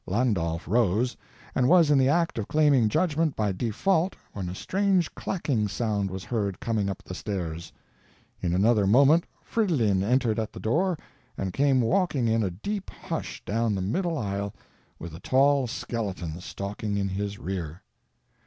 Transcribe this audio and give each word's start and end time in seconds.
Landulph 0.07 0.67
rose, 0.67 1.15
and 1.53 1.69
was 1.69 1.91
in 1.91 1.99
the 1.99 2.09
act 2.09 2.39
of 2.39 2.47
claiming 2.47 2.89
judgment 2.89 3.35
by 3.35 3.51
default 3.51 4.15
when 4.33 4.49
a 4.49 4.55
strange 4.55 5.13
clacking 5.13 5.67
sound 5.67 6.09
was 6.09 6.23
heard 6.23 6.59
coming 6.59 6.89
up 6.89 7.03
the 7.03 7.13
stairs. 7.13 7.71
In 8.41 8.51
another 8.55 8.87
moment 8.87 9.25
Fridolin 9.43 10.01
entered 10.01 10.39
at 10.39 10.53
the 10.53 10.59
door 10.59 10.97
and 11.37 11.53
came 11.53 11.81
walking 11.81 12.27
in 12.27 12.41
a 12.41 12.49
deep 12.49 12.89
hush 12.89 13.43
down 13.45 13.75
the 13.75 13.81
middle 13.83 14.17
aisle, 14.17 14.55
with 14.97 15.13
a 15.13 15.19
tall 15.19 15.67
skeleton 15.67 16.41
stalking 16.41 16.97
in 16.97 17.09
his 17.09 17.37
rear. 17.37 17.83